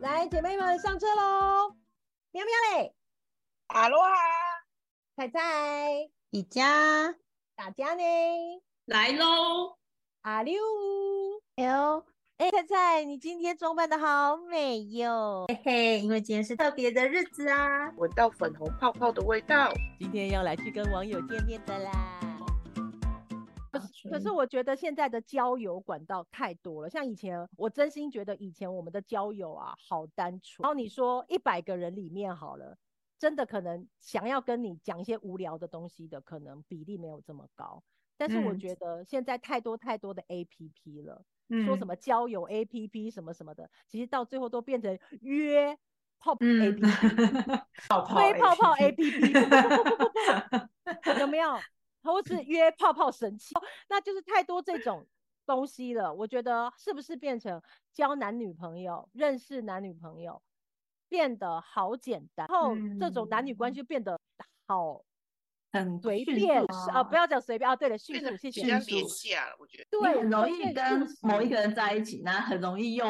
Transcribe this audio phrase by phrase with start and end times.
[0.00, 1.76] 来，姐妹们上车喽！
[2.32, 2.92] 喵喵嘞，
[3.68, 4.14] 阿罗哈，
[5.16, 7.14] 菜菜，一家
[7.54, 8.02] 大家呢？
[8.86, 9.76] 来喽！
[10.22, 10.60] 阿六，
[11.56, 12.04] 哟，
[12.38, 15.44] 哎，菜菜，你今天装扮的好美哟！
[15.48, 17.88] 嘿嘿，因为今天是特别的日子啊。
[17.96, 19.72] 闻到粉红泡泡的味道。
[20.00, 22.25] 今天要来去跟网友见面的啦。
[24.08, 30.62] 可是我觉得现在的交友管道太多了，像以前，我真心觉得以前我们的交友啊好单纯。
[30.62, 32.76] 然后你说一百个人里面好了，
[33.18, 37.82] 真的可能想要跟你讲一些无聊的东西的，可能比例没有这么高。
[38.16, 45.76] 但是我嗯觉得现在太多太多的 A P P 了，嗯说什么交友 A P P 什么什么的，其实到最后都变成约
[46.18, 46.34] 泡。
[47.88, 49.10] 泡泡吹泡泡 APP
[51.20, 51.58] 有没有？
[52.06, 53.54] 或是约泡泡神器，
[53.88, 55.06] 那就是太多这种
[55.44, 56.12] 东西了。
[56.14, 57.60] 我觉得是不是变成
[57.92, 60.40] 交男女朋友、认识男女朋友
[61.08, 64.18] 变得好简单，然后这种男女关系变得
[64.66, 65.02] 好
[65.72, 68.96] 很随便速啊，不要讲随便啊，对了，迅变得速，谢谢迅。
[68.96, 69.86] 廉价了，我觉得。
[69.90, 73.04] 对，很容易跟某一个人在一起，那很容易又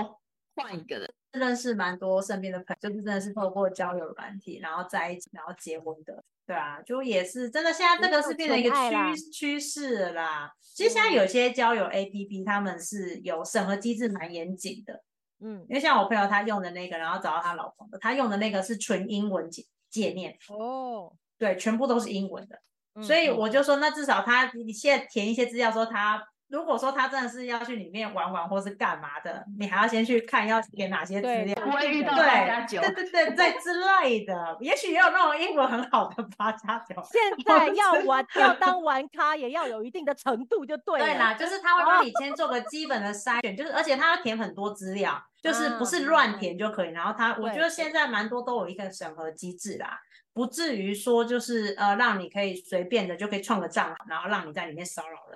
[0.55, 1.13] 换一个人。
[1.33, 7.73] 认识蛮多身边的朋友，就是真的是透过交友软体，然后在一起，然后结婚的，对啊，就也是真的。
[7.73, 10.53] 现在这个是变成一个趋趋势了啦。
[10.61, 15.03] 其实现在有些交友 APP，他们是有审核机制蛮严谨的，
[15.41, 22.57] 嗯，因为像我朋友他用的那个，然后找到他老公的，他用的那个是纯英文界界面，哦，对，全部都是英文的。
[22.95, 36.95] 嗯所以嗯我就说，那至少他你现在填一些资料，说他如果说他真的是要去里面玩玩或是干嘛的，你还要先去看要填哪些资料，不会遇到对八对对对对之类的，也许也有那种英文很好的八加九。
[37.11, 41.05] 现在要玩要当玩咖，也要有一定的程度，就对了。
[41.05, 46.91] 对啦，就是他会帮你先做个 基本的筛选，就是而且他要填很多资料，就是不是乱填就可以。
[46.91, 49.99] 然后他，我觉得现在蛮多都有一个审核机制啦，
[50.33, 55.36] 不至于说就是呃让你可以随便的就可以创个账号，然后让你在里面骚扰人。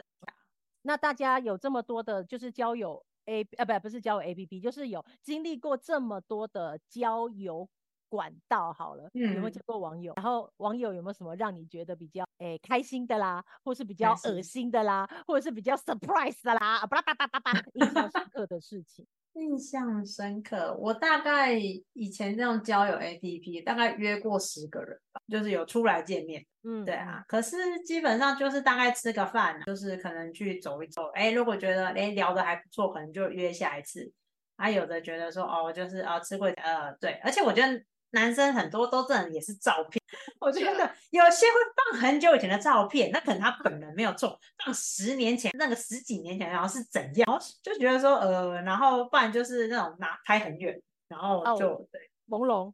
[0.83, 7.69] 那大家有这么多的，就是交友 A 呃不不是交友 A P P，就是有经历过这么多的交友
[8.09, 10.13] 管道好了，有没有嗯见过网友？
[10.17, 19.07] 然后网友有没有什么让你觉得比较诶、开心的啦，或是比较恶心的啦，或者是比较 surprise 的啦，巴拉巴拉巴拉，印象深刻的事情？
[19.41, 26.45] 印象深刻，我大概以前这种交友 APP 大概约过十个人吧，就是有出来见面。
[26.63, 31.07] 嗯，对啊，可是基本上就是大概吃个饭，就是可能去走一走。
[31.15, 34.13] 哎，如果觉得哎聊的还不错，可能就约下一次。
[34.57, 40.03] 啊，有的觉得说哦，就是啊吃过呃对，而且我觉得男生很多都真的也是照片，
[40.41, 41.55] 我觉得有些会
[41.93, 52.73] 放很久以前的照片，那可能他本人没有中，放十年前那个十几年前，然后是怎样，然后就觉得说呃，然后不然就是那种拿拍很远，然后哦就、对朦胧，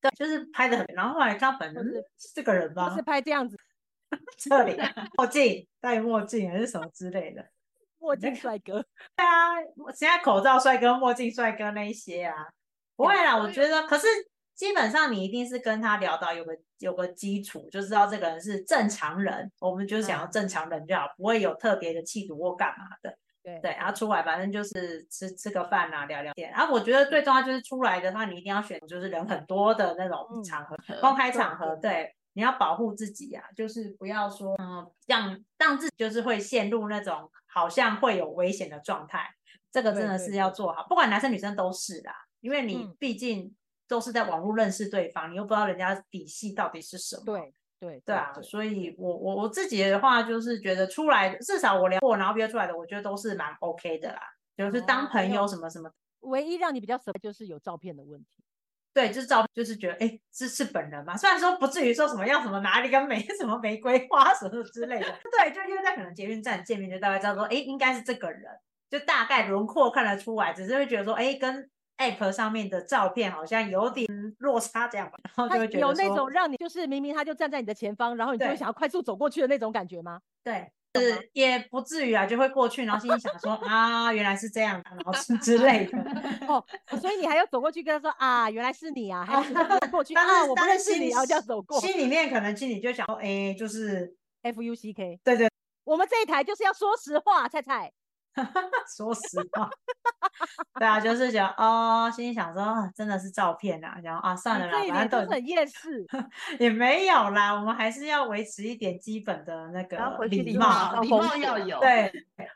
[0.00, 1.84] 对，就是拍的很远，然后后来看本人
[2.18, 3.02] 是这个人或吗是？
[3.02, 3.56] 拍这样子
[4.38, 4.76] 这里
[5.18, 7.44] 墨镜戴墨镜还是什么之类的。
[8.00, 8.80] 墨镜帅哥，
[9.16, 9.56] 对啊
[9.92, 12.46] 现在口罩帅哥、墨镜帅哥那一些啊，
[12.94, 14.06] 不会啦，我觉得，可是
[14.58, 20.30] 基本上你一定是跟他聊到有个有个基础，就知道这个人是正常人，我们就是想要嗯。
[20.32, 23.16] 正常人就好，不会有特别的企图或干嘛的。
[23.40, 26.50] 对对，然后出来反正就是吃吃个饭啊，聊聊天。
[26.50, 39.30] 然后我觉得最重要就是出来的话，你一定要选就是人很多的那种嗯场合，公开对场合，对，你要保护自己啊，就是不要说嗯让让自己就是会陷入那种好像会有危险的状态，
[39.70, 40.32] 这个真的是对对。
[40.32, 42.96] 对要做好，不管男生女生都是啦，因为你嗯。
[42.98, 43.54] 毕竟
[43.88, 54.20] 都是在网络认识对方，你又不知道人家底细到底是什么，对对对啊，所以我我我自己的话就是觉得出来，至少我聊过，然后约出来的，我觉得都是蛮 OK 的啦，
[54.56, 55.90] 就是当朋友什么什么，
[56.20, 58.28] 唯一让你比较 surprise 就是有照片的问题。
[58.94, 68.42] 对，就是照，就是觉得哎，这是本人嘛，虽然说不至于说什么要什么拿了一根玫什么玫瑰花什么之类的，对，就因为在可能捷运站见面，就大概知道说，哎，应该是这个人，
[68.90, 74.08] 就大概轮廓看得出来，只是会觉得说，哎，跟 App 上面的照片好像有点
[74.38, 80.20] 落差这样吧，然后就会觉得有那种让你就是明明他就站在你的前方，然后你就会想要快速走过去的那种感觉吗？
[80.44, 85.98] 对，是也不至于啊，就会过去，然后心里想说啊，原来是这样，然后是之类的。
[86.46, 86.64] 哦，
[87.00, 91.80] 所以你还要走过去跟他说啊，原来是你啊，还要过去啊，我不认识你，然后这样走过。
[91.80, 95.50] 心里面可能心里就想说，哎，就是 F U C K，对对，
[95.82, 97.92] 我们这一台就是要说实话，菜菜。
[98.96, 99.68] 说实话，
[100.78, 106.06] 对啊，就是觉得哦，心里想说，啊真的是照片啊，然后啊，算了啦，反正都很厌世。
[106.58, 109.96] 也没有啦，我们还是要维持一点基本的那个
[110.26, 110.68] 礼貌。
[110.68, 111.80] 貌礼貌要有。
[111.80, 112.12] 对，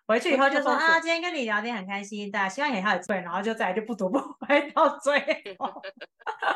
[0.07, 5.83] 回去以后就说啊，今天跟你聊天很开心的，希望以后有机会，然后就再来就不读不回到最后。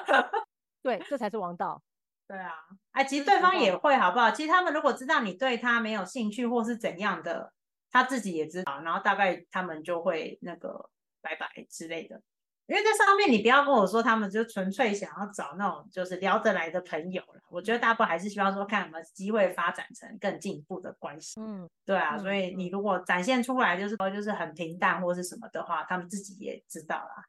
[0.82, 1.82] 对，这才是王道。
[2.28, 2.52] 对啊，
[2.92, 4.30] 哎，其实对方也会好不好？
[4.30, 7.52] 其实他们如果知道你对他没有兴趣或是怎样的，
[7.90, 10.90] 他自己也知道，然后大概他们就会那个
[11.20, 12.20] 拜拜之类的。
[12.66, 21.40] 因为在上面你不要跟我说他们就纯粹想要找那种就是聊得来的朋友了，我觉得大部分还是希望说看有没有机会发展成更进一步的关系。
[21.40, 27.24] 嗯，对啊，嗯所以你如果展现出来就是说就是很平淡或是什么的话，他们自己也知道啦。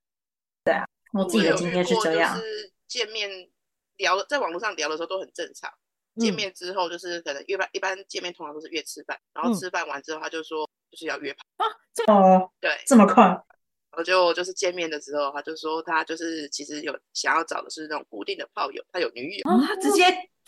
[0.64, 0.84] 对啊，
[1.14, 2.42] 我自己的经验是这样就。
[2.42, 3.30] 是见面
[3.98, 5.72] 聊，在网络上聊的时候都很正常。
[6.18, 13.24] 见嗯面之后就是可能约般一般见面通常都是约吃饭，然后嗯吃饭完之后他就说就是要约炮，啊，这么，对，这么快？
[13.24, 13.44] 然
[13.92, 20.04] 后就就是见面的时候他就说他就是其实有想要找的是那种固定的炮友，他有女友，哦，他直接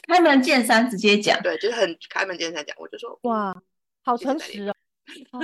[0.07, 1.42] 开门见山，直接讲。
[1.42, 3.56] 对，就是很开门见山讲，我就说哇，
[4.04, 4.74] 好诚实哦。
[5.31, 5.39] 哦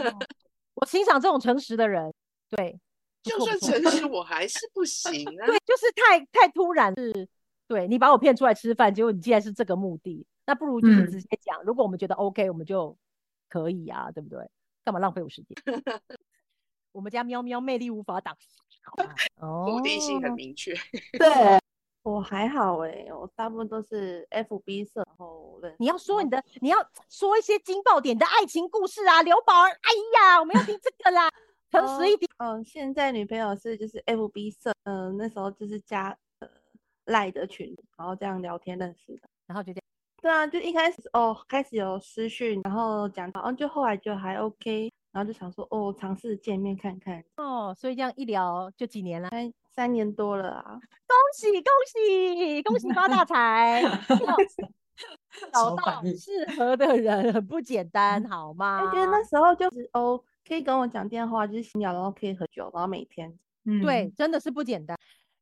[0.75, 2.13] 我欣赏这种诚实的人。
[2.49, 2.79] 对，
[3.23, 7.27] 就算诚实我还是不行啊， 对，就是太太突然，是，
[7.67, 11.63] 对你把我骗出来吃饭，结果你既然是这个目的，那不如就是嗯直接讲。
[11.63, 12.97] 如果我们觉得 OK，我们就
[13.49, 14.49] 可以啊，对不对？
[14.83, 15.55] 干嘛浪费我时间？
[16.91, 18.37] 我们家喵喵魅力无法挡，
[19.41, 20.73] 哦， 目的性很明确。
[21.19, 21.59] 对，
[22.03, 25.75] 我还好诶、我大部分都是 FB 社后认识。
[25.79, 26.77] 你要说你的，你要
[27.09, 29.89] 说一些惊爆点的爱情故事啊，刘宝儿，哎
[30.21, 31.29] 呀，我们要听这个啦，
[31.71, 32.29] 诚实一点。
[32.37, 36.17] 嗯、现在女朋友是就是 FB 色，嗯、那时候就是加呃
[37.05, 39.21] 赖的群，然后这样聊天认识的。
[39.47, 39.83] 然后就这样，
[40.21, 47.23] 对啊，就一开始哦，开始有私讯，然后讲到，然后就后来就还 OK，然后就想说哦，尝试见面看看。
[47.37, 53.83] 哦，所以这样一聊就几年了，三三年多了啊， 恭喜恭喜恭喜发大财！
[55.51, 58.81] 找到适合的人很不简单，好吗？
[58.81, 64.94] 我，觉得那时候就是哦，可以跟我讲电话，就是闲聊，然后可以喝酒，然后每天嗯，对，真的是不简单。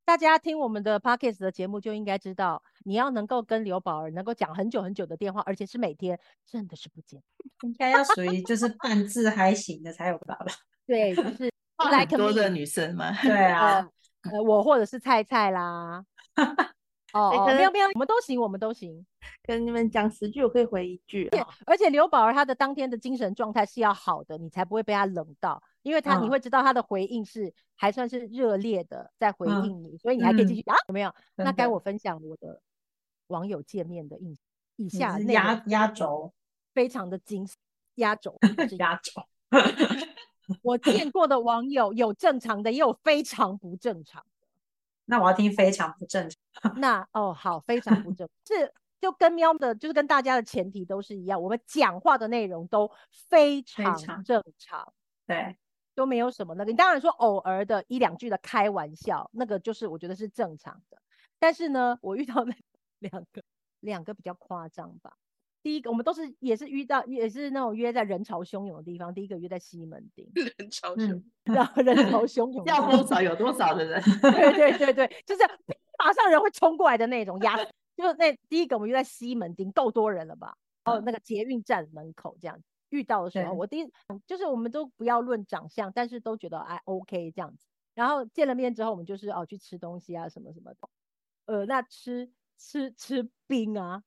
[0.05, 7.23] 大家听我们的 podcast 的节目就应该知道，你要能够跟刘宝儿能够讲很久很久的电话，而且是每天，真的是不简单。
[7.69, 10.45] 应该要属于就是半自嗨型的才有爸爸？
[10.85, 13.11] 对，就是 很多的女生嘛。
[13.21, 13.77] 对啊
[14.23, 16.03] 呃，呃，我或者是菜菜啦。
[17.13, 19.05] 哦哦，哎可是没有没有，我们都行，我们都行。
[19.43, 21.47] 跟你们讲十句，我可以回一句啊。
[21.65, 31.13] 而且刘宝儿她的当天的精神状态是要好的，你才不会被她冷到，因为她你嗯会知道她的回应是还算是热烈的在回嗯应你，所以你还可以继嗯续啊，有没有？
[31.35, 32.61] 那该我分享我的
[33.27, 36.33] 网友见面的印象，以下压压轴，
[36.73, 37.55] 非常的精彩
[37.95, 39.11] 压轴，就是压轴。
[40.61, 44.25] 我见过的网友有正常的，也有非常不正常。
[45.05, 46.39] 那我要听非常不正常。
[46.79, 52.89] 那哦，好，非常不正，是就跟喵的，就是跟大家的前提都是一样，我们讲话的内容都
[53.29, 54.93] 非常常正常，
[55.27, 55.57] 对，
[55.93, 56.71] 都没有什么那个。
[56.71, 60.97] 你当然说偶尔的一两句的开玩笑，那个就是我觉得是正常的。
[61.37, 62.55] 但是呢，我遇到那
[62.99, 63.43] 两个
[63.81, 65.13] 两个比较夸张吧。
[65.63, 69.13] 第一个，我们都是也是遇到也是那种约在人潮汹涌的地方。
[69.13, 71.11] 第一个约在西门町， 人超凶，
[71.45, 75.43] 嗯，然后人潮汹涌 要，多少有多少的人， 对对对对，就是
[75.97, 77.67] 马上人会冲过来的那种压死。
[77.95, 80.57] 就那第一个，我们约在西门町，够多人了吧？
[80.83, 83.89] 哦，那个捷运站门口这样遇到的时候，我第一
[84.27, 87.65] 就是我们都不要论长相，但是都觉得哎 OK 这样子。
[87.93, 90.77] 然后见了面之后，我们就是哦去吃东西啊什么什么的。
[91.45, 94.01] 呃，那吃吃吃冰啊，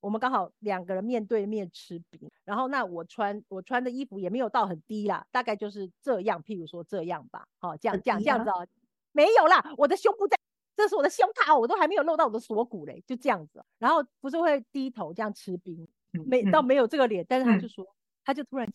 [0.00, 2.30] 我们刚好两个人面对面吃冰。
[2.44, 8.66] 然后那我穿我穿的衣服也没有到很低啦，大概就是这样，譬如说这样吧，好、这样很这样这样子哦，
[9.12, 10.36] 没有啦，我的胸部在，
[10.76, 13.64] 这是我的胸膛，我都还没有露到我的锁骨嘞，就这样子。
[13.78, 17.86] 然后不是会低头这样吃冰，没嗯倒没有这个脸，但是他嗯就说，
[18.24, 18.70] 他就突然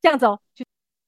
[0.00, 0.64] 这样子哦，就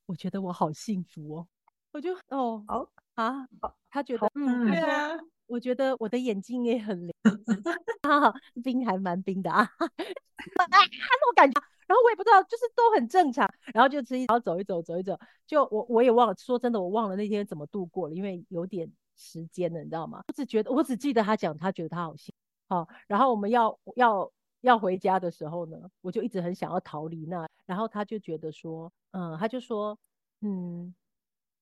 [0.06, 1.48] 我觉得我好幸福哦，
[1.92, 3.48] 我就哦好啊，
[3.90, 5.10] 他觉得嗯，对啊，
[5.46, 7.12] 我觉得我的眼睛也很灵，
[8.02, 8.32] 啊，
[8.62, 11.60] 冰还蛮冰的啊， 啊那种感觉。
[11.88, 20.22] 然后我也不知道，就是都很正常，然后就吃一，然后走一走，走一走，就我我也忘了，说真的，我忘了那天怎么度过了，因为有点时间了，你知道吗？
[20.28, 22.32] 我只觉得，我只记得他讲，他觉得他好幸
[22.68, 29.98] 福，好，然后我们要要要回家的时候呢，我就一直很想要逃离那，然后他就觉得说，嗯，他就说，
[30.42, 30.94] 嗯，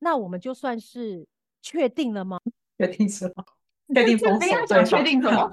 [0.01, 1.25] 那我们就算是
[1.67, 2.39] 确定了吗？
[2.79, 3.45] 确 定什么？
[3.93, 5.03] 确定封没锁对确？
[5.03, 5.51] 定什么？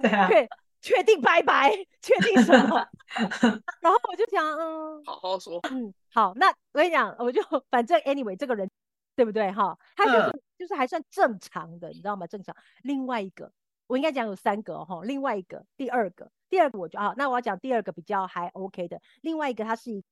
[0.00, 0.48] 对啊，确
[0.80, 2.86] 确定拜拜，确定什么？
[3.82, 5.58] 然后我就想，嗯好好说。
[5.70, 8.70] 嗯，好，那我跟你讲，我就反正 anyway 这个人
[9.16, 9.76] 对不对哈？
[9.96, 12.26] 他就是、嗯就是还算正常的，你知道吗？
[12.26, 12.56] 正常。
[12.82, 13.52] 另外一个，
[13.88, 20.02] 我应该讲有三个哈，另外一个，第二个，第二个我就啊，那我要讲第二个比较还 OK 的，另外一个他是一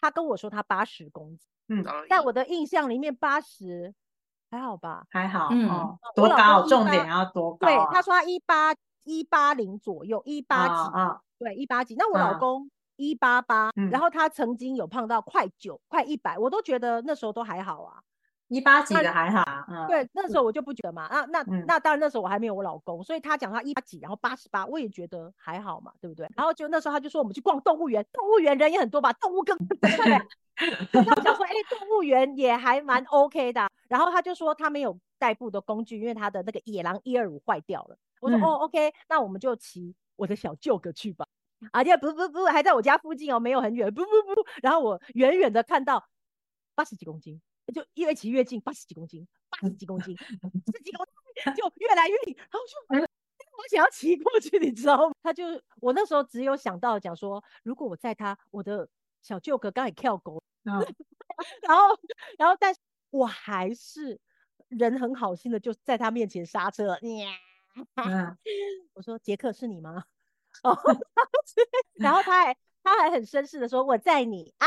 [0.00, 3.94] 他跟我说他八十公斤，嗯在我的印象里面八十
[4.52, 5.02] 还好吧？
[5.08, 6.62] 还好，嗯哦，多高？
[6.68, 7.88] 重点要多高对，啊？
[7.90, 11.94] 他说他一八一八零左右，一八几，啊啊，对，一八几。
[11.94, 18.02] 那我老啊公一八八，嗯然后他曾经有胖到快九、快一百，我都觉得那时候都还好啊。
[18.52, 21.08] 一八几那的还好啊，嗯，对，那时候我就不觉得嘛。
[21.10, 26.28] 那那嗯那当然那时候我还没有我老公，所以他讲他一八几，然后八十八，我也觉得还好嘛，对不对？
[26.36, 33.68] 然后就那时候他就说我们去逛动物园，动物园人也很多吧，动物更他 想说，哎、动物园也还蛮 OK 的啊。
[33.88, 37.96] 然后他就说他没有代步的工具，因为他的那个野狼一二五坏掉了。
[38.20, 41.26] 我说、嗯哦，OK，那我们就骑我的小舅哥去吧。
[41.70, 44.44] 啊，且不不不，还在我家附近哦，没有很远，不不不。
[44.62, 46.04] 然后我远远的看到
[46.74, 47.40] 八十几公斤，
[47.72, 51.06] 就越骑越近，八十几公斤，八十几公斤， 十几公
[51.44, 53.06] 斤，就越来越近，然后我就。
[53.58, 55.14] 我想要骑过去，你知道吗？
[55.22, 55.44] 他就
[55.78, 58.88] 我那时候只有想到讲说，如果我载他，我的
[59.20, 60.72] 小舅哥刚才跳狗，嗯
[61.62, 61.98] 然后
[62.38, 64.18] 然后但是我还是
[64.68, 66.98] 人很好心的，就在他面前刹车了。
[67.02, 68.38] 嗯，
[68.94, 70.04] 我说杰克是你吗？
[70.64, 70.76] 哦，
[71.94, 74.66] 然后他还他还很绅士的说我载你啊，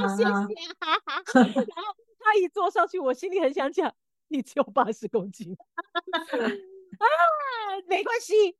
[0.00, 0.28] 好谢谢。
[0.28, 1.96] 然后
[2.30, 3.92] 他一坐上去，我心里很想讲，
[4.28, 5.56] 你只有八十公斤
[6.98, 7.04] 啊，
[7.88, 8.56] 没关系，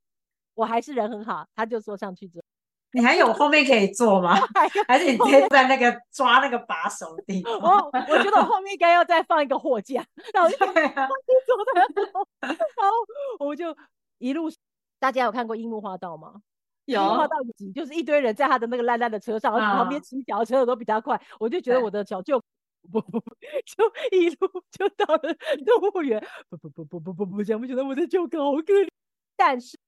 [0.54, 1.46] 我还是人很好。
[1.54, 2.44] 他就坐上去之后，
[2.92, 4.34] 你还有后面可以坐吗？
[4.88, 7.52] 还是你直接在那个抓那个把手的地方？
[7.60, 12.02] 我我觉得我后面应该要再放一个货架，然后我就坐在那，
[12.48, 13.76] 然后我就
[14.18, 14.50] 一路。
[14.98, 16.42] 大家有看过樱木花道吗？
[16.84, 22.42] 樱木花道有集就是一堆人在他的那个烂烂的车上，旁边啊骑脚车的都比他快，我就觉得我的小舅
[22.90, 23.34] 不不不，
[23.64, 25.34] 就一路就到了
[25.66, 28.88] 动物园，不不不不不不不，想不觉得我的舅哥好可怜？
[29.36, 29.78] 但是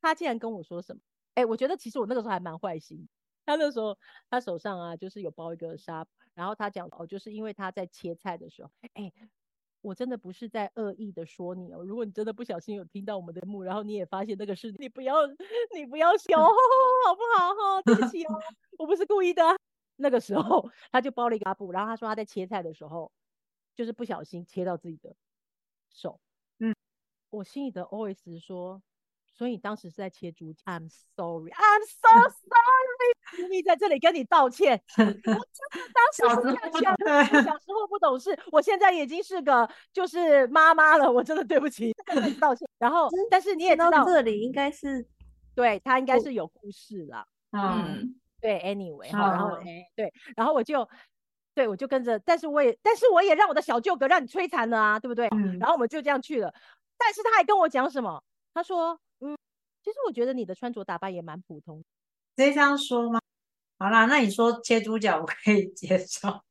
[0.00, 1.00] 他竟然跟我说什么？
[1.34, 3.08] 哎，我觉得其实我那个时候还蛮坏心。
[3.46, 3.96] 他那时候
[4.30, 9.12] 他手上啊，就是有包一个纱，然后他讲哦，就是因为他在切菜的时候，哎。
[9.80, 15.14] 我真的不是在恶意的说你哦，如果你真的不小心有听到我们的幕，然后你也发现那个是你，不要
[15.72, 17.82] 你不要笑， 好不好哈？
[17.82, 18.40] 对不起哦，
[18.76, 19.44] 我不是故意的。
[19.98, 23.12] 那个时候他就包了一个纱布，然后他说他在切菜的时候，
[23.74, 25.14] 就是不小心切到自己的
[25.90, 26.20] 手。
[26.60, 26.74] 嗯，
[27.30, 28.82] 我心里的 OS 是说，
[29.32, 34.82] 所以你当时是在切猪脚？I'm sorry, I'm so sorry，咪咪在这里跟你道歉。
[34.96, 35.38] 我真的
[35.92, 42.68] 当时是这样想小 时候不懂事，我现在已经是个就是妈妈了，我真的对不起，跟你道歉。
[42.78, 45.06] 然后，但是你也知道，这里应该是
[45.54, 47.26] 对他应该是有故事啦。
[47.50, 49.58] 嗯，嗯，对，anyway 好，然后
[49.96, 50.88] 对，然后我就，
[51.54, 55.28] 对我就跟着，但是我也，但是我也让我的小舅哥让你摧残了啊，对不对？
[55.32, 56.52] 嗯然后我们就这样去了，
[56.96, 58.22] 但是他还跟我讲什么？
[58.54, 59.36] 他说，嗯，
[59.82, 61.84] 其实我觉得你的穿着打扮也蛮普通的。
[62.36, 63.20] 直接这样说吗？
[63.78, 66.28] 好啦，那你说切猪脚我可以接受。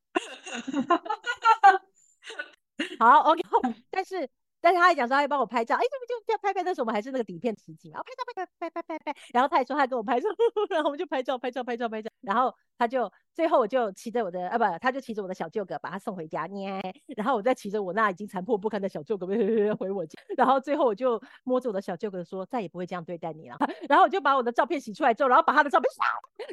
[2.99, 3.41] 好，OK，
[3.89, 4.29] 但是
[4.67, 10.27] 但是他还讲说他会帮我拍照，哎，这不就就拍拍，那时候我们还是那个底片实景，然后拍照拍拍拍拍拍拍，然后他也说他跟我拍照，
[10.69, 16.81] 然后我们就拍照拍照拍照拍照，然后他就最后我就骑着我的啊不，他就骑着我的小舅哥把他送回家，耶，
[17.15, 19.25] 然后我再骑着我那已经残破不堪的小舅哥
[19.79, 23.55] 回我家，然后最后我就摸着我的小舅哥说再也不会这样对待你了，
[23.87, 25.89] 然后我就把我的照片洗出来之后，然后把他的照片，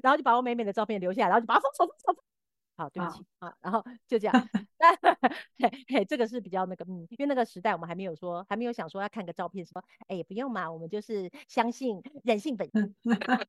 [0.05, 2.25] 然后就把我美美的照片留下来，然后就把他封锁封锁。
[2.77, 4.35] 好，对不起啊，然后就这样。
[4.79, 4.95] 那
[5.59, 12.69] 嘿嘿，这个是比较那个，嗯，因为那个时代我们还没有说，还没有想说要看个照片，说，哎，不用嘛，我们就是相信人性本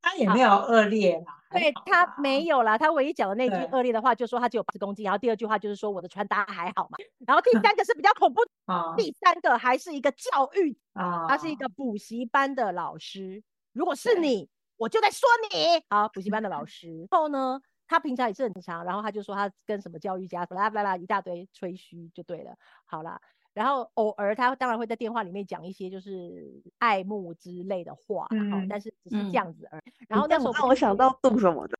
[0.00, 3.66] 他也没有恶劣啦，还对他没有啦，他唯一讲的那句对。
[3.72, 13.42] 恶劣的话，就说他只有八十公斤，然后第二句话就是说我的穿搭还好嘛，然后第三个是比较恐怖， 啊第三个还是一个教育，啊，他是一个补习班的老师，
[13.72, 17.60] 如果是你，我就在说你，好，补习班的老师，后呢？
[17.86, 22.56] 他平常也是很常，然后他就说他跟什么教育家，啦啦啦一大堆吹嘘就对了。
[22.86, 23.20] 好啦，
[23.52, 29.92] 然后偶尔他当然会在电话里面讲一些就是爱慕之类的话，好、嗯但是只是嗯这样子而已。
[30.08, 31.78] 然后这样让我那时候不是想到杜什么的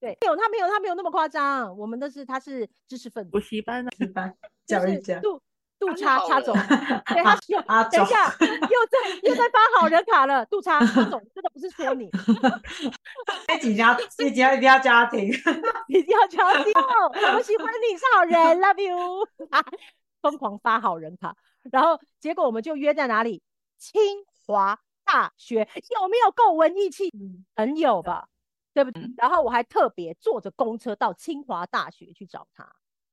[0.00, 4.34] 对，没有他没有他没有那么夸张，我们的是他是知识分子补，习班的，一般
[4.66, 5.40] 就是教育家，杜
[5.82, 6.54] 杜他叉叉总，
[7.12, 7.60] 对他又
[7.90, 12.08] 等一下又在又在发好人卡了，杜叉叉总真的不是说你，
[13.48, 15.26] 这几家一定要 一定要家庭，
[15.88, 16.72] 一定要家庭，
[17.34, 19.26] 我喜欢你是好人，love you，
[20.20, 21.34] 疯狂发好人卡，
[21.72, 23.42] 然后结果我们就约在哪里？
[23.76, 24.00] 清
[24.46, 25.68] 华大学，
[26.00, 27.12] 有没有够文艺气？
[27.56, 28.28] 很有吧，
[28.72, 29.02] 对不对？
[29.16, 32.72] 然后我还特别坐着公车到清华大学去找他，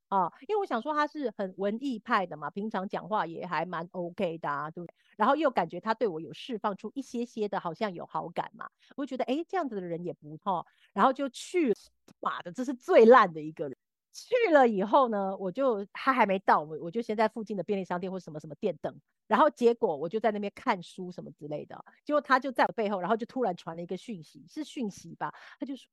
[0.10, 4.94] 啊，因为我想说他是很文艺派的嘛，平常讲话也还蛮 OK 的啊，对不对？
[5.18, 11.74] 然后又感觉他对我有释放出一些些的，好像有好感嘛，我就觉得哎，这样子的人也不错，然后就去，
[12.20, 13.78] 妈的，这是最烂的一个人。
[14.12, 18.94] 去了以后呢，我就他还没到，我我就先在附近的便利商店或什么什么店等，
[19.28, 25.32] 然后结果我就在那边看书什么之类的，结果他就在我背后，然后就突然传了一个讯息，是讯息吧？
[25.60, 25.88] 他就说，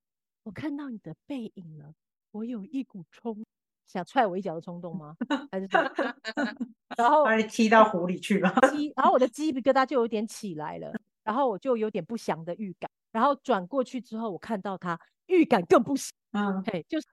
[0.44, 1.92] 我看到你的背影了，
[2.30, 3.44] 我有一股冲
[3.87, 5.16] 想踹我一脚的冲动吗？
[5.50, 5.90] 还是什么？
[6.97, 8.52] 然后把你踢到湖里去了。
[8.73, 17.07] 鸡， 然后我的鸡皮疙瘩就有点起来了，然后我就有点不祥的预感，然后转过去之后，我看到他，预感更不祥， 嗯，对，就是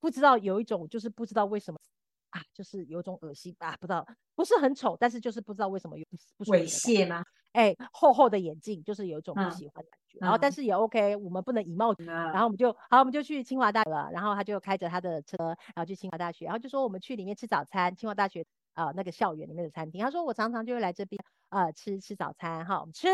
[0.00, 1.78] 不知道有一种，就是不知道为什么
[2.30, 6.04] 啊，就是有种恶心啊，不知道不是很丑，但是就是不知道为什么有
[6.46, 7.24] 猥亵吗？
[7.56, 10.18] 哎，厚厚的眼镜，就是有一种不嗯喜欢的感觉。
[10.20, 14.10] 然后但嗯是也 OK，我们不能以貌取嗯然后我们就好，我们就去清华大学了。
[14.12, 18.44] 然后他就开着他的车，然后去清华大学，然后就说我们去里面吃早餐，清华大学
[18.74, 20.04] 啊、呃那个校园里面的餐厅。
[20.04, 23.08] 他说我常常就会来这边呃吃吃早餐哈，我们吃。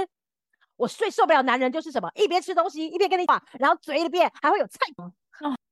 [0.77, 4.81] 我最受不了男人就是什么，一边吃东西一边跟你话，然后嘴里边还会有菜。
[4.97, 5.13] 哦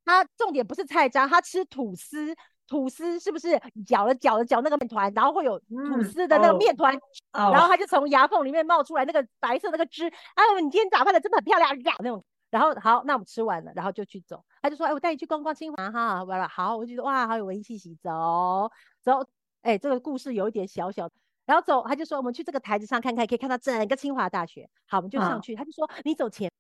[0.03, 2.35] 他重点不是菜渣，他吃吐司，
[2.71, 6.95] 吐司是不是搅了搅了搅那个面团，然后会有吐嗯司的那个哦面团
[7.33, 12.25] 哦，然后他就从牙缝里面冒出来那个白色那个汁，哎呦，你今天打扮的真的很漂亮呀那种。
[12.49, 14.45] 然后好，那我们吃完了，然后就去走。
[14.61, 18.71] 他就说，哎，我带你去逛逛清华哈，完了，好，我就觉得哇，好有文艺气息，走
[19.03, 19.25] 走。
[19.63, 21.15] 哎，这个故事有一点小小的。
[21.47, 24.69] 然后走，他就说我们去这个台子上看看，可以看到整个清华大学。
[24.89, 25.55] 好，我们就上嗯去。
[25.55, 26.51] 他就说你走前，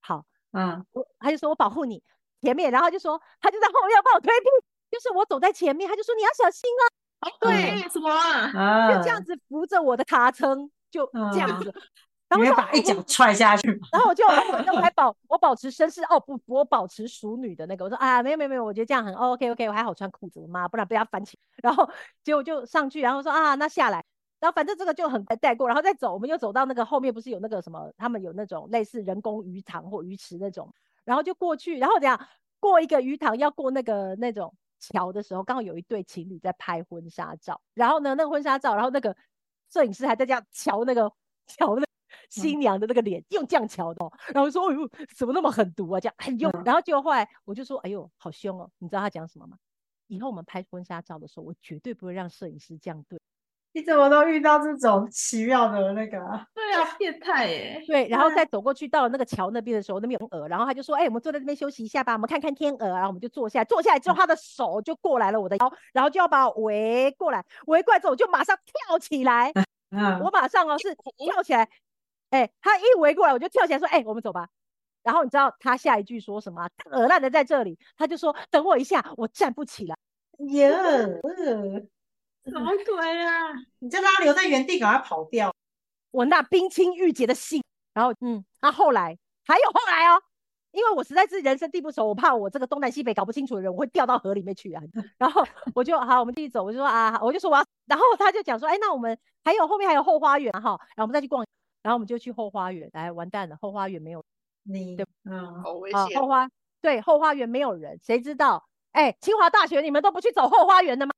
[0.00, 2.02] 好，嗯，我他就说我保护你
[2.42, 4.48] 前面，然后他就说他就在后面要帮我推屁，
[4.90, 6.70] 就是我走在前面，他就说你要小心
[7.20, 8.50] 哦，对，什么啊？
[8.54, 11.74] 啊，就这样子扶着我的卡撑，就这样嗯子。
[12.28, 13.68] 然后你我说我会把一脚踹下去？
[13.90, 21.38] 然后我就，然后我那我还保我保持绅士哦不，我保持淑女的那个，我说啊没有没有没有，我觉得这样很、哦、OK OK，我还好穿裤子，我妈不然被他翻起。
[21.62, 21.88] 然后
[22.22, 24.04] 结果就上去，然后说啊那下来，
[24.40, 30.70] 然后反正这个就很快带过，然后再走，我们又走到那个后面不是有那个什么，他们有那种类似人工鱼塘或鱼池那种，
[31.04, 32.20] 然后就过去，然后怎样
[32.60, 39.16] 过一个鱼塘要过那个那种桥的时候，刚好有一对情侣在拍婚纱照，然后呢那个婚纱照，然后那个
[39.72, 41.12] 摄影师还在这样瞧那个
[41.46, 41.86] 瞧那个
[42.30, 49.56] 新娘的那个脸，用这样瞧的、哦，然后说哎呦怎么那么狠毒啊，这样很用，嗯然后结果后来我就说哎呦好凶哦，你知道他讲什么吗？
[50.06, 53.17] 以后我们拍婚纱照的时候，我绝对不会让摄影师这样对。
[53.78, 56.44] 你怎么都遇到这种奇妙的那个啊？
[56.52, 57.80] 对啊，变态耶！
[57.86, 68.56] 对，然后再走过去到了那个桥那边的时候，那边有鹅，然后他就说：“哎、我们坐在这边休息一下吧，我们看看天鹅。”然后我们就坐下来，坐下来之后，他的手就过来了我的腰，然后就要把我围过来，围过来之后我就马上
[68.88, 69.52] 跳起来，
[69.94, 71.68] 嗯我马上哦是跳起来，
[72.30, 74.48] 哎、他一围过来我就跳起来说：“哎、我们走吧。”
[75.04, 79.96] 然后你知道他下一句说什么鹅烂的在这里，他就说：“等我一下，我站不起来。
[80.48, 81.20] 耶，呃
[82.50, 83.52] 什么鬼啊？
[83.78, 85.54] 你就让他留在原地，赶快跑掉。”
[86.10, 90.22] 我那冰清玉洁的心，然后嗯，那、后来还有后来哦，
[90.72, 94.82] 因为我实在是人生地不熟，我怕我这个东南西北搞不清楚的人，我会掉到河里面去啊。
[95.18, 101.46] 然后我就好，我们继续走，我就说啊，我就说我要，然后他就讲说，哎，那我们还有后面还有后花园哈，然后我们再去逛，
[101.82, 104.24] 然后我们就去后花园，哎，完蛋了，后花园没有
[104.62, 106.26] 你对嗯，好危啊，险后。
[106.26, 106.48] 花
[106.80, 108.66] 对后花园没有人，谁知道？
[108.92, 111.12] 哎，清华大学你们都不去走后花园的吗？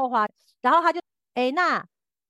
[0.00, 0.28] 啊，后花，
[0.60, 1.00] 然后他就，
[1.34, 1.84] 哎，那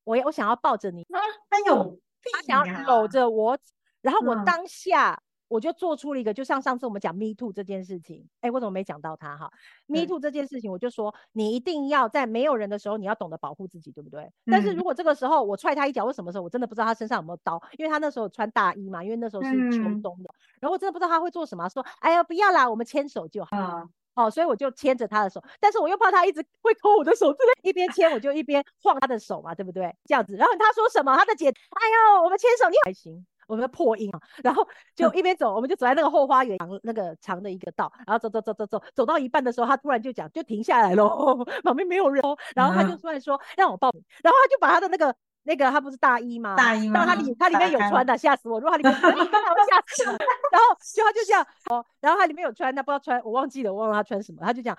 [0.05, 1.07] 我我想要抱着你。
[1.49, 1.99] 他有
[2.33, 3.09] 他想要搂啊！
[3.09, 3.59] 着我，
[4.03, 9.51] 然后我嗯当下我就做出了一个，就像上次我们讲 Me Too 这件事情，哎，我怎么没讲到他哈
[9.87, 14.31] ？Me Too 这件事情，我就说你一定要在没有人的时候，你要懂得保护自己，对不对？
[14.47, 20.31] 但是嗯如果这个时候我踹他一脚或什么时候，我真的不知道他身上有没有刀，因为他那时候穿大衣嘛，因为那时候是秋嗯冬的，
[20.61, 23.57] 然后我真的不知道他会做什么，说哎呀不要啦，我们牵手就好。
[23.57, 23.89] 啊，
[24.21, 29.95] 哦，所以我就牵着他的手，但是我又怕他一直会抠我的手，这边一边牵我就一边晃他的手嘛，对不对？
[30.05, 31.17] 这样子，然后他说什么？
[31.17, 45.15] 他的姐，哎呦，我们牵手，你还行，我们的破音啊，然后就一边走，我们就走在那个后花园长那个长的一个道，然后走走走走走，走到一半的时候，他突然就讲，就停下来喽， 旁边没有人哦，然后他就嗯突然说让我抱你，然后他就把他的那个。
[45.43, 46.55] 那个他不是大衣吗？
[46.57, 48.61] 大衣但他吗里他里面有穿的，吓死我！
[48.61, 50.11] 如果他里面有穿，那我吓死我。
[50.11, 54.79] 然后就他就这样哦，然后他里面有穿，他不知道穿，我忘记了，我忘了他穿什么，他就这样，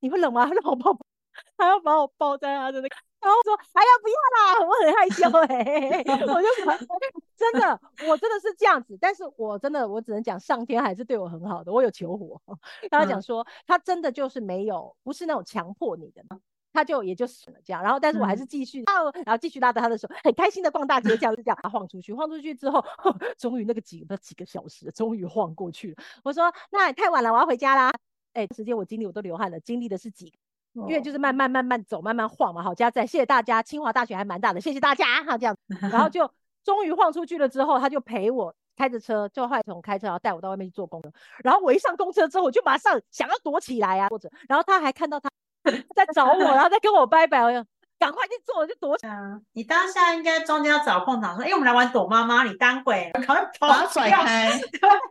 [0.00, 0.46] 你会冷吗？
[0.46, 0.98] 他让我抱，
[1.56, 6.02] 他要把我抱在他的那个，然后说哎呀不要啦，我很害羞哎、
[6.34, 6.74] 我就说
[7.36, 12.40] 真的，我真的是这样子，但是我真的我只能讲上天还是对我很好的，我有求火，
[12.90, 16.22] 然后他讲嗯说他真的就是没有，不是那种强迫你的。
[16.74, 22.84] 他就也就死了这样，然后但是我还是继续，啊然后继续拉着他的手，很开心的逛大街，这样就这样晃出去，晃出去之后，
[23.38, 25.96] 终于那个几那几个小时，终于晃过去了。
[26.24, 27.92] 我说那也太晚了，我要回家啦。
[28.32, 30.32] 哎，时间我经历我都流汗了，经历的是几
[30.72, 32.60] 因为就是慢慢慢慢走，慢慢晃嘛。
[32.60, 35.56] 好，加在，谢谢大家，清华大学还蛮大的，谢谢大家哈，这样，
[35.92, 36.28] 然后就
[36.64, 41.12] 终于晃出去了之后，他就陪我开着车，就后来从开车然后带我到外面去坐公车，
[41.44, 45.30] 然后我一上公车之后，我就马上想要躲起来啊，或者，然后他还看到他
[45.94, 47.64] 在找我，然后再跟我拜拜，我就
[47.98, 49.12] 赶快去做，就躲起来。
[49.14, 54.22] 啊，你当下应该中间要找空档说，哎、我们来玩躲妈妈，你当鬼，赶快跑把它甩掉。
[54.22, 54.50] 开，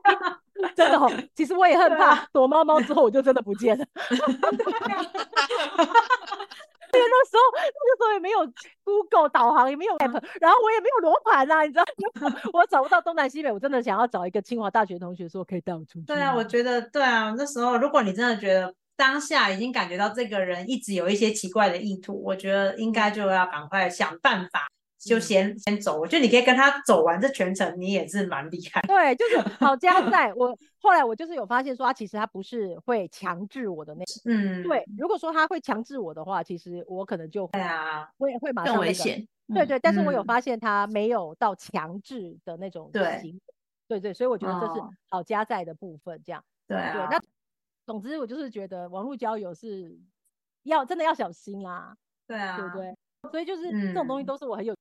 [0.76, 3.86] 真的哦，其实我也很怕躲猫猫之后我就真的不见了。
[6.96, 8.38] 因为那时候那个时候也没有
[8.84, 11.84] Google 导航，也没有 App，然后我也没有罗盘啊，你知道
[12.22, 12.32] 吗？
[12.54, 16.06] 我找不到东南西北，我真的想要找一个清华大学同学说可以带我出去。
[16.06, 24.68] 对啊，我觉得对啊，那时候如果你真的觉得当下已经感觉到这个人一直有一些奇怪的意图，我觉得应该就要赶快想办法，
[25.00, 26.00] 就先、先走。
[26.00, 28.82] 我觉得你可以跟他走完这全程，你也是蛮厉害。
[28.82, 34.22] 对，就是好加 在我后来我就是有发现说，他其实他不是会强制我的那种。
[34.26, 39.20] 嗯，对，如果说他会强制我的话，其实我可能就对啊，会会马上、更那个危险。
[39.20, 43.42] 嗯对对，但是我有嗯发现他没有到强制的那种对行为，
[43.90, 47.02] 对对，所以我觉得这是哦好加在的部分，这样对对。
[47.02, 47.20] 啊，那
[47.86, 49.98] 总之我就是觉得网络交友是
[50.64, 51.96] 要真的要小心啦，
[52.28, 52.96] 对啊，对不对？
[53.32, 54.76] 所以就是这种东西嗯都是我很有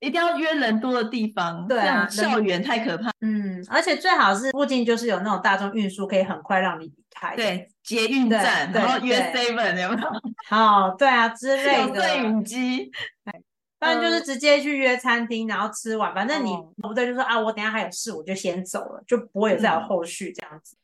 [0.00, 3.10] 一定要约人多的地方，对啊校园太可怕。
[3.22, 10.10] 嗯，而且最好是附近就是有那种大众运输，可以很快让你离开。，对，捷运站，对然后约 seven 有没有？
[10.48, 12.90] 好，对啊之类的摄的，影机，
[13.78, 20.76] 不然就是直接去约餐厅，然后吃完，反正你哦不对，就说啊，我等下还有事，我就先走了，就不会有再有嗯后续这样子。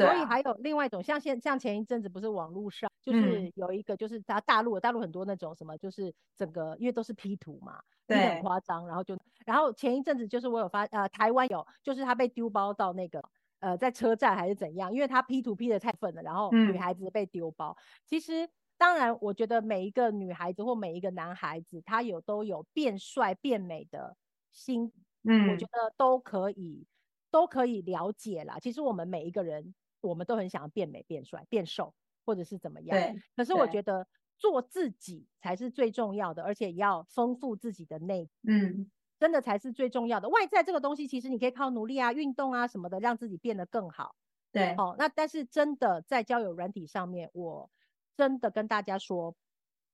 [0.00, 13.22] 所以还有另外一种，像现像前一阵子不是网络上，就是嗯有一个就是大大陆大陆很多那种什么，就是整个因为都是 P 图嘛得很夸张，然后就然后前一阵子就是我有发呃台湾有，就是他被丢包到那个
[13.60, 16.78] 呃在车站还是怎样，因为他 P 图 P 的太粉了，然后女嗯。
[16.78, 17.76] 孩子被丢包。
[18.06, 24.16] 其实当然，我觉得每一个女孩子或每一个男孩子，他有都有变帅变美的
[24.52, 24.90] 心
[25.24, 25.58] 嗯我嗯。
[25.58, 26.86] 觉，得都可以，
[27.30, 28.58] 都可以了解啦。
[28.58, 29.74] 其实我们每一个人，
[30.08, 32.98] 我们都很想要变美、变帅、变瘦，或者是怎么样。
[32.98, 34.06] 对，可是我对觉得
[34.38, 40.28] 做自己才是最重要的，而且要丰富自己的内，嗯，真的才是最重要的。
[40.28, 44.14] 外在这个东西，其实你可以靠努力啊、运动啊什么的，让自己变得更好。
[44.52, 47.70] 对，哦、那但是真的在交友软体上面，我
[48.16, 49.36] 真的跟大家说，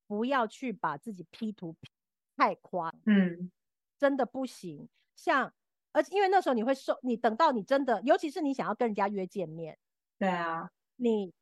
[0.06, 1.90] 不要去把自己 P 图 P
[2.36, 3.50] 太夸嗯，
[3.98, 4.88] 真的不行。
[5.14, 5.52] 像，
[5.92, 9.76] 而且因为那时候你会受，你等到你真的，尤其是你想要跟人家约见面，
[10.18, 11.32] 对啊，你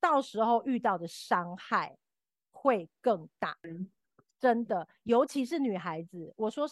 [0.00, 1.96] 到时候遇到的伤害
[2.52, 3.56] 会更大。
[4.38, 6.68] 真的，尤其是女孩子，我说，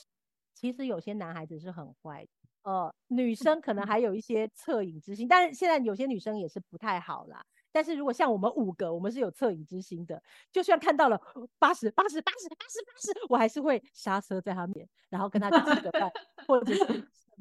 [0.54, 7.42] 其实有些男孩子是很坏的，呃，女生可能还有一些恻隐之心，但是现在有些女生也是不太好啦。
[7.74, 11.18] 但是如果像我们五个，我们是有恻隐之心的，就算看到了
[11.58, 16.12] 八十八十八十八十八十，我还是会刹车在他面，然后跟他去吃个拜，
[16.46, 16.84] 或者是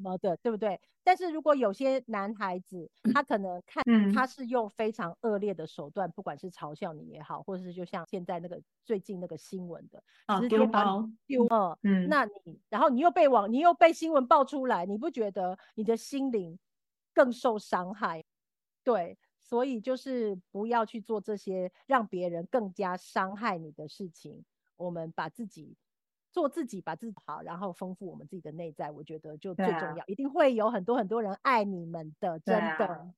[0.02, 0.80] 么的，对不对？
[1.04, 16.58] 但是如果有些男孩子，他可能看嗯他是用非常恶劣的手段，不管是嘲笑你也好，或者是就像现在那个最近那个新闻的，啊，直接把丢包，丢呃，嗯，那你然后你又被网，你又被新闻爆出来，你不觉得你的心灵
[17.14, 18.24] 更受伤害？
[18.84, 24.44] 对，所以就是不要去做这些让别人更加伤害你的事情。
[24.76, 25.76] 我们把自己
[26.32, 30.04] 做自己，把自己好，然后丰富我们自己的内在，我觉得就最重要。
[30.06, 33.12] 一定会有很多很多人爱你们的，真的，啊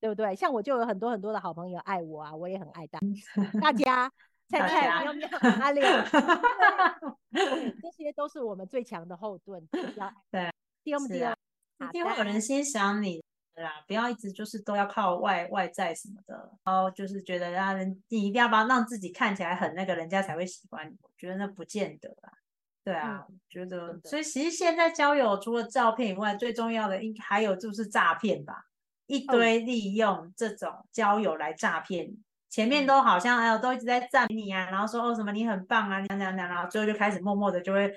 [0.00, 0.34] 对不对？
[0.34, 2.98] 像我就有很多很多的好朋友爱我啊，我也很爱大
[3.60, 4.10] 大家。
[4.48, 5.28] 菜 大菜家喵喵
[5.60, 6.04] 阿亮，
[7.80, 9.62] 这些都是我们最强的后盾。
[9.96, 10.52] 要对，
[10.82, 10.98] 第二
[11.88, 13.22] 一定会有人欣赏你
[13.54, 20.96] 的啦，不要一直就是都要靠外外在什么的，然后就是觉得让人你一定要把让自己看起来很那个，人家才会喜欢你。
[21.00, 22.32] 我觉得那不见得啦。
[22.84, 28.64] 对啊，嗯觉得所以其实现在交友除了照片以外，最重要的应还有就是诈骗吧，
[29.06, 32.18] 一哦堆利用这种交友来诈骗你。
[32.48, 37.92] 前面嗯都好像哎呦都一直在赞你啊，然后说哦什么你很棒啊，这样这样这样，然后最后就开始默默的就会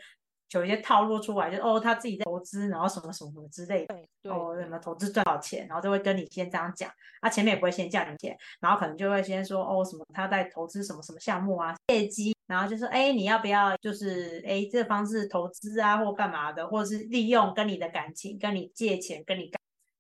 [0.52, 3.96] 有一些套路出来，就哦他自己在投资，然后什么什么什么之类的。
[4.30, 6.88] 哦，对什么投资赚到钱，然后就会跟你先这样讲，
[7.22, 19.60] 啊，前面也不会先叫你钱，然后可能就会先说哦什么他在投资什么什么项目啊，业绩，然后就说哎你要不要就是哎这方式投资啊或干嘛的，或者是利用跟你的感情跟你借钱跟你干，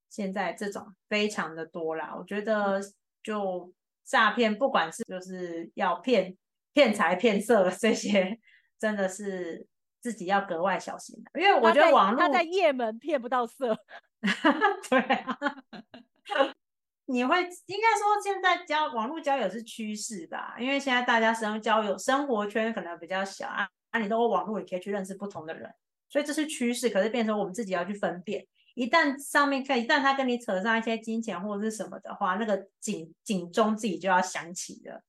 [0.10, 2.79] 现在这种非常的多啦，我觉得
[3.23, 3.71] 就
[4.06, 6.36] 诈骗不管是就是要骗
[6.73, 8.39] 骗财骗色这些，
[8.77, 9.65] 真的是
[10.01, 13.77] 自己要格外小心的，因为我觉得网络他在夜门骗不到色，
[14.89, 15.39] 对啊，
[17.13, 20.56] 你会应该说现在交网络交友是趋势吧？
[20.60, 25.71] 因为现在大家生交友生活圈可能比较小啊，啊，你通过网络也可以去认识不同的人，
[26.10, 26.89] 所以这是趋势。
[26.89, 35.04] 可是变成我们自己要去分辨，一旦上面看，一旦他跟你扯上一些金钱或者是什么的话，那个警警钟自己就要响起了。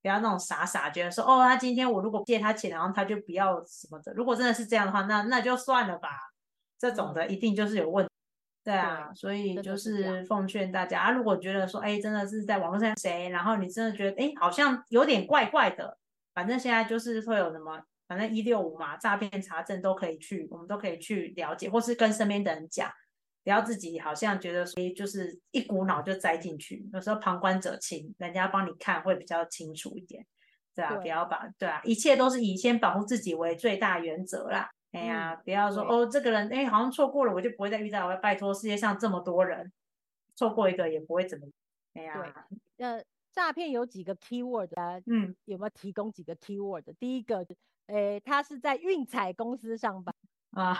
[0.00, 4.12] 不要那种傻傻觉得说，哦，他今天我如果借他钱，然后他就不要什么的。
[4.12, 6.08] 如果真的是这样的话，那那就算了吧。
[6.78, 8.07] 这种的一定就是有问题。
[8.68, 15.96] 对啊，所以就是奉劝大家啊，如果觉得说，哎，真的是在网络上谁，然后你真的觉得，哎，好像有点怪怪的，
[16.34, 22.90] 反正现在就是会有什么，反正一六五嘛，诈骗查证都可以去，我们都可以去了解，或是跟身边的人讲，
[23.42, 30.26] 不要自己好像觉得说，就是一股脑就栽进去，有时候旁观者清，人家帮你看会比较清楚一点，
[30.74, 34.68] 对啊，不要把，对啊，一切都是以先保护自己为最大原则啦。
[34.92, 38.06] 哎呀，不要说哦，这个人哎，好像错过了，我就不会再遇到。
[38.06, 39.70] 我要拜托世界上这么多人，
[40.34, 41.46] 错过一个也不会怎么。
[41.94, 42.46] 哎呀，
[42.78, 44.98] 呃，诈骗有几个 keyword 啊？
[45.06, 46.84] 嗯，有没有提供几个 keyword？
[46.98, 47.46] 第一个，
[47.86, 50.14] 哎，他是在运彩公司上班
[50.52, 50.74] 啊，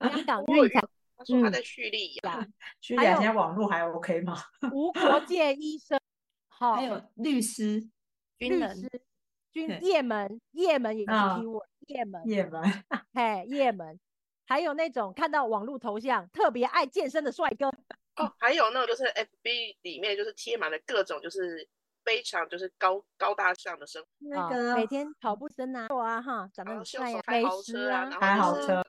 [0.00, 0.80] 香港运彩，
[1.16, 2.46] 他说他在叙利亚，
[2.80, 4.36] 叙利亚现在网络还 OK 吗？
[4.72, 6.00] 无国界医生，
[6.48, 7.88] 好，还有律师、
[8.38, 8.88] 律师、
[9.52, 11.66] 军也门，也门也是 keyword。
[11.88, 12.62] 叶门，叶门，
[13.12, 13.98] 嘿，夜门，
[14.46, 17.68] 还有那种看到网络头像特别爱健身的帅哥。
[18.16, 21.66] 哦，还有那种就是 FB 里面就是贴满了各种就是
[22.04, 28.84] 非常就是高高大上的生活，那个每天跑步声啊，啊哈，长得很帅呀，美食啊，开豪车，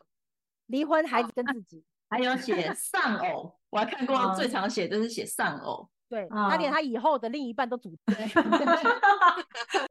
[0.68, 8.16] 离婚孩子跟自己，还有写 丧偶，我还看过最常写就是写丧偶，对他连他以后的另一半都组对，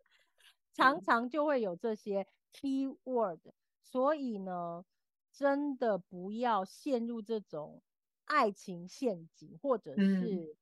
[0.75, 2.27] 常常就会有这些。
[2.55, 3.39] Keyword，
[3.83, 4.85] 所以呢，
[5.33, 7.81] 真的不要陷入这种
[8.27, 10.55] 爱情陷阱，或者是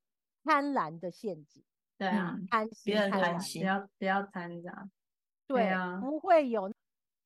[0.44, 1.64] 贪婪的陷阱。
[1.98, 4.90] 对啊，贪心，贪心，不要不要贪这样。
[5.48, 6.72] 对啊，不会有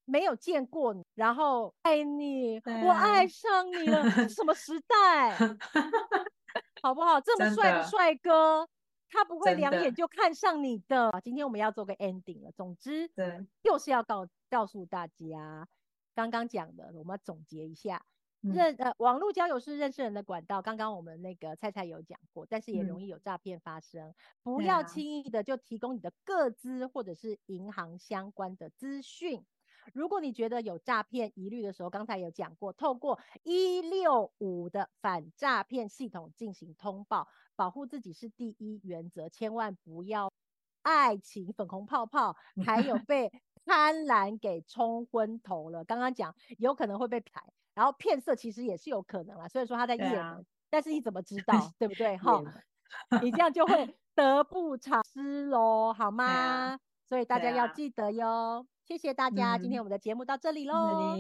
[0.06, 5.36] 没有见过你，然后爱你，我爱上你了， 什么时代？
[6.80, 7.20] 好不好？
[7.20, 8.66] 这么帅的帅哥。
[9.14, 11.20] 他不会两眼就看上你的。
[11.22, 12.50] 今天我们要做个 ending 了。
[12.50, 15.68] 总之，对，又是要告告诉大家，
[16.16, 18.04] 刚刚讲的，我们总结一下，
[18.40, 20.60] 认呃，网络交友是认识人的管道。
[20.60, 29.44] 刚刚我们那个菜菜有讲过，但是也容易有诈骗发生，不要轻易的就提供你的个资或者是银行相关的资讯。
[29.92, 40.32] 如果你觉得有诈骗疑虑的时候，刚才有讲过，透过一六五的反诈骗系统进行通报，保护自己是第一原则，千万不要
[40.82, 43.30] 爱情粉红泡泡，还有 被
[43.64, 45.84] 贪婪给冲昏头了。
[45.84, 47.42] 刚刚讲有可能会被骗，
[47.74, 49.48] 然后骗色其实也是有可能啦。
[49.48, 52.16] 所以说他在夜门，但是你怎么知道， 对不对？
[52.18, 52.42] 哈，
[53.22, 56.78] 你这样就会 得不偿失喽，好吗？
[57.06, 58.66] 所以大家要记得哟。
[58.86, 61.16] 谢谢大家，今天我们的节目到这里喽。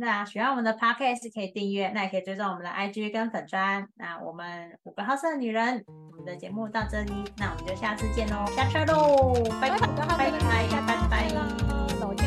[0.00, 3.88] 那喜欢我们的 podcast 可以订阅，那也可以追踪我们的 IG 跟粉砖。
[3.96, 10.30] 那我们五个好色的女人，我们的节目到这里，那我们就下次见喽，下车喽，拜拜拜拜拜
[10.70, 12.23] 拜拜拜。